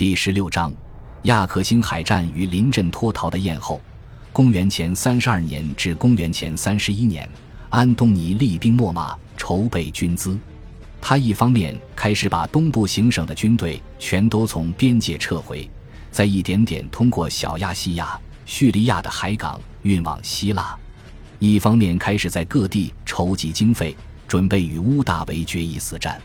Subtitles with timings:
[0.00, 0.72] 第十六章，
[1.24, 3.78] 亚克星海战与临阵脱逃的咽后。
[4.32, 7.28] 公元前三十二年至公元前三十一年，
[7.68, 10.38] 安东尼厉兵秣马，筹备军资。
[11.02, 15.68] 他一方面开始把东部行省的军队全都从边界撤回，
[16.10, 20.78] 再一点点通过小亚细亚、叙利亚的海港运往希腊；
[21.38, 23.94] 一方面开始在各地筹集经费，
[24.26, 26.18] 准备与乌大维决一死战。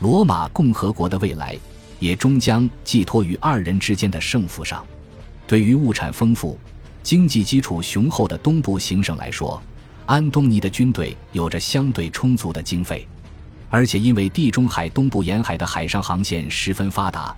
[0.00, 1.58] 罗马共和国的未来
[1.98, 4.84] 也终将寄托于二人之间的胜负上。
[5.46, 6.58] 对于物产丰富、
[7.02, 9.62] 经济基础雄厚的东部行省来说，
[10.06, 13.06] 安东尼的军队有着相对充足的经费，
[13.70, 17.34] 而且因为地中海东部沿海的海上航线十分发达，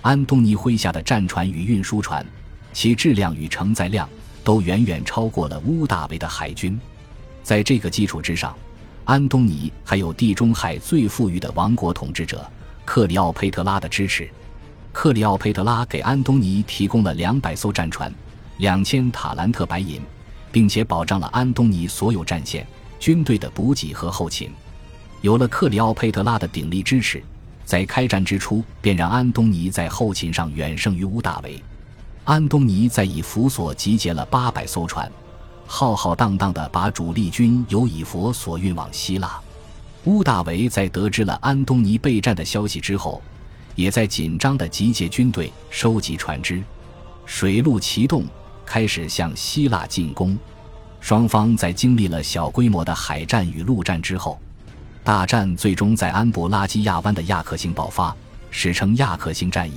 [0.00, 2.24] 安东尼麾下的战船与运输船，
[2.72, 4.08] 其质量与承载量
[4.42, 6.78] 都远远超过了乌大维的海军。
[7.42, 8.56] 在这个基础之上，
[9.04, 12.48] 安东尼还有地中海最富裕的王国统治者
[12.84, 14.28] 克里奥佩特拉的支持。
[14.92, 18.12] 克里奥佩特拉给安东尼提供了两百艘战船、
[18.58, 20.02] 两千塔兰特白银，
[20.50, 22.66] 并且保障了安东尼所有战线、
[23.00, 24.50] 军队的补给和后勤。
[25.22, 27.22] 有了克里奥佩特拉的鼎力支持，
[27.64, 31.62] 在开战之初便让安东尼在后勤上远胜于乌大维。
[32.24, 35.10] 安东尼在以弗所集结了八百艘船。
[35.66, 39.40] 浩浩荡荡地把主力军由以佛所运往希腊。
[40.04, 43.22] 乌大维在得知了安东尼备战的消息之后，
[43.76, 46.60] 也在紧张地集结军队、收集船只，
[47.24, 48.24] 水陆齐动，
[48.66, 50.36] 开始向希腊进攻。
[51.00, 54.40] 双方在经历了小规模的海战与陆战之后，
[55.04, 58.14] 大战最终在安布拉基亚湾的亚克星爆发，
[58.50, 59.74] 史称亚克星战役。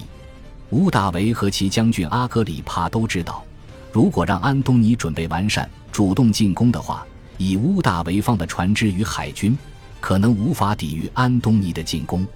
[0.71, 3.43] 乌大维和其将军阿格里帕都知道。
[3.91, 7.05] 如果让安东尼准备完善、主动进攻的话，
[7.37, 9.57] 以乌大维方的船只与海军，
[10.05, 12.27] 可能无法抵御安东尼的进攻。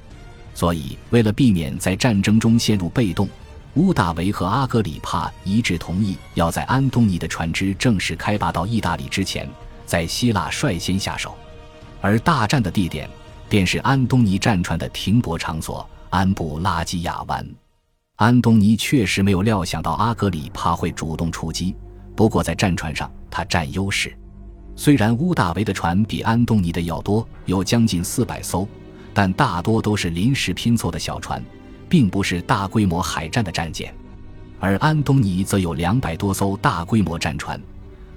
[0.55, 3.29] 所以，为了避免在战争中陷入被动，
[3.75, 9.47] 乌大维和阿格里帕一致同意，要在安东尼的船只正式开拔到意大利之前，
[9.85, 11.35] 在希腊率先下手。
[12.01, 13.07] 而大战的地点，
[13.47, 17.47] 便是安东尼战船的停泊场所——安布拉基亚湾。
[18.15, 21.75] 安东尼确实没有料想到阿格里帕会主动出击，
[22.15, 24.17] 不过在战船上他占优势。
[24.79, 28.65] 虽然乌大维的船比安东尼的要多，有将近四百艘，
[29.13, 31.43] 但大多都是临时拼凑的小船，
[31.89, 33.93] 并不是大规模海战的战舰。
[34.57, 37.61] 而安东尼则有两百多艘大规模战船，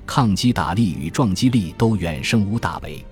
[0.07, 3.05] 抗击打力与撞击力都远胜乌大维。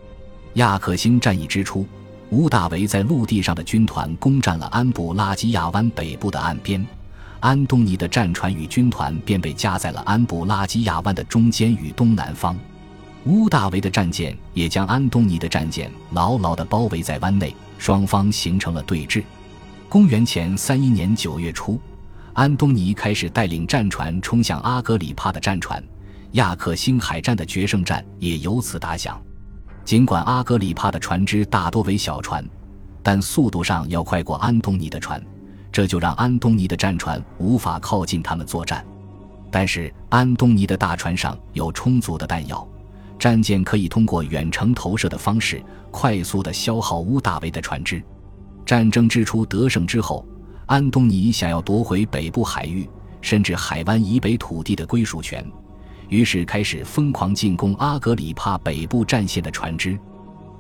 [0.55, 1.85] 亚克星战役之初。
[2.31, 6.87] 乌大维在陆地上的军团攻占了安布拉基亚湾北部的岸边，
[7.41, 12.57] 安东尼的战船与军团便被夹在了安布拉基亚湾的中间与东南方。
[13.27, 19.23] 乌大维的战舰也将安东尼的战舰牢牢地包围在湾内，双方形成了对峙。
[19.89, 21.79] 公元前三一年九月初，
[22.33, 25.83] 安东尼开始带领战船冲向阿格里帕的战船，
[26.33, 29.21] 亚克星海战的决胜战也由此打响。
[29.85, 32.43] 尽管阿格里帕的船只大多为小船，
[33.03, 35.23] 但速度上要快过安东尼的船，
[35.71, 38.83] 这就让安东尼的战船无法靠近他们作战。
[39.51, 42.67] 但是安东尼的大船上有充足的弹药，
[43.21, 48.03] 战舰可以通过远程投射的方式快速地消耗乌大维的船只。
[48.65, 50.27] 战争之初得胜之后，
[50.65, 52.89] 安东尼想要夺回北部海域
[53.21, 55.45] 甚至海湾以北土地的归属权。
[56.09, 59.99] 于是开始疯狂进攻阿格里帕北部战线的船只，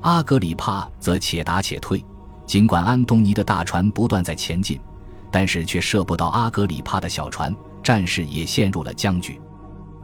[0.02, 2.04] 阿格里帕则且打且退。
[2.44, 4.78] 尽管安东尼的大船不断在前进，
[5.30, 9.40] 但是却射不到阿格里帕的小船，战事也陷入了僵局。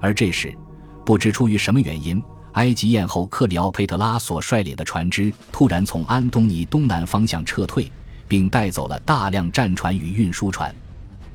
[0.00, 0.56] 而这时，
[1.04, 2.22] 不知出于什么原因，
[2.56, 7.90] 埃及艳后克里奥佩特拉所率领的船只突然从安东尼东南方向撤退，
[8.28, 10.74] 并带走了大量战船与运输船。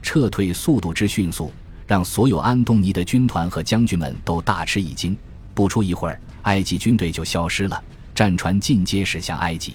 [0.02, 1.52] 撤退速度之迅速。
[1.88, 5.18] 让所有安东尼的军团和将军们都大吃一惊。
[5.54, 7.84] 不出一会儿，埃及军队就消失了，
[8.16, 9.74] 战船尽皆驶向埃及。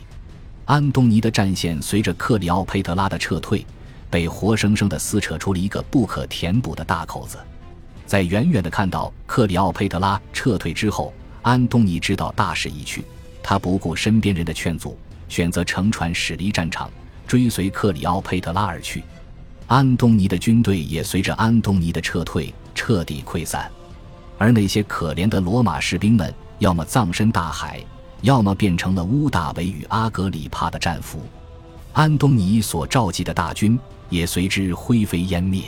[0.65, 3.67] 安东尼的战线随着克里奥佩特拉的撤退，
[4.09, 7.37] 被活生生地撕扯出了一个不可填补的大口子。
[8.07, 11.13] 在远远地看到克里奥佩特拉撤退之后，
[11.47, 13.05] 安东尼知道大势已去，
[13.41, 14.99] 他不顾身边人的劝阻，
[15.29, 16.91] 选择乘船驶离战场，
[17.25, 19.05] 追随克里奥佩特拉而去。
[19.69, 23.71] 安东尼的军队也随着安东尼的撤退彻底溃散，
[24.37, 27.81] 而那些可怜的罗马士兵们，要么葬身大海，
[28.23, 31.23] 要么变成了乌大维与阿格里帕的战俘。
[31.93, 33.79] 安东尼所召集的大军
[34.09, 35.63] 也随之灰飞烟灭。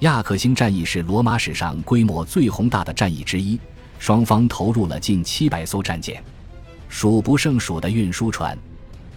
[0.00, 3.56] 亚克星战役是罗马史上规模最宏大的战役之一，
[3.98, 6.22] 双方投入了近七百艘战舰，
[6.88, 8.56] 数不胜数的运输船。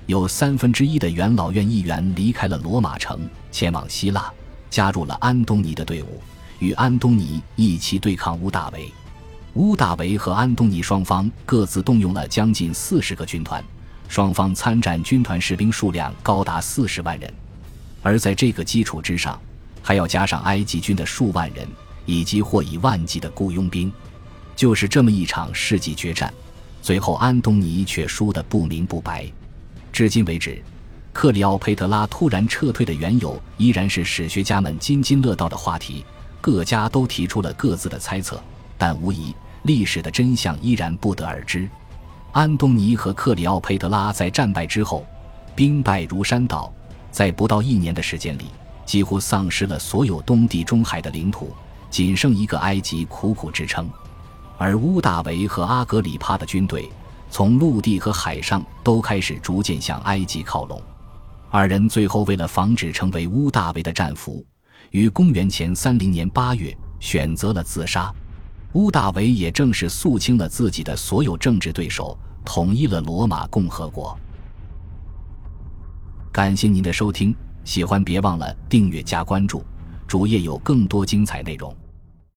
[0.06, 3.20] 有三分之一的元老院议员离开了罗马城，
[3.52, 4.32] 前往希腊，
[4.70, 6.20] 加入了安东尼的队伍，
[6.58, 8.92] 与安东尼一起对抗乌大维。
[9.54, 13.64] 乌大维和安东尼双方各自动用了将近四十个军团，
[14.08, 17.32] 双方参战军团士兵数量高达四十万人。
[18.02, 19.40] 而在这个基础之上，
[19.84, 21.68] 还要加上埃及军的数万人，
[22.06, 23.92] 以及或以万计的雇佣兵。
[24.60, 26.34] 就是这么一场世纪决战，
[26.82, 29.26] 最后安东尼却输得不明不白。
[29.90, 30.62] 至今为止，
[31.14, 36.04] 克里奥佩特拉突然撤退的缘由依然是史学家们津津乐道的话题，
[36.42, 38.38] 各家都提出了各自的猜测，
[38.78, 39.34] 但无疑
[39.64, 41.66] 历史的真相依然不得而知。
[42.34, 45.06] 安东尼和克里奥佩特拉在战败之后，
[45.56, 46.70] 兵败如山倒，
[47.12, 48.48] 在不到一年的时间里，
[48.86, 51.56] 几乎丧失了所有东地中海的领土，
[51.90, 53.90] 仅剩一个埃及苦苦支撑。
[54.60, 56.92] 而乌大维和阿格里帕的军队，
[57.30, 60.82] 从陆地和海上都开始逐渐向埃及靠拢。
[61.50, 64.46] 二人最后为了防止成为乌大维的战俘，
[64.92, 68.14] 于公元前三零年八月选择了自杀。
[68.74, 74.20] 乌大维也正是肃清了自己的所有政治对手，统一了罗马共和国。
[76.34, 77.34] 感谢您的收听，
[77.64, 79.64] 喜欢别忘了订阅加关注，
[80.06, 81.74] 主页有更多精彩内容。